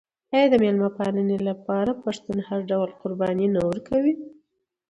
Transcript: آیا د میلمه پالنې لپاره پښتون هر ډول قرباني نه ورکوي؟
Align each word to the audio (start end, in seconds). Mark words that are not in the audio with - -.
آیا 0.33 0.45
د 0.51 0.55
میلمه 0.63 0.89
پالنې 0.97 1.37
لپاره 1.49 1.99
پښتون 2.03 2.37
هر 2.47 2.59
ډول 2.71 2.89
قرباني 3.01 3.47
نه 3.55 3.61
ورکوي؟ 3.69 4.13